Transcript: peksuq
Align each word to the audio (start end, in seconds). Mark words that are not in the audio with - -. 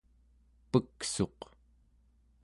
peksuq 0.71 1.39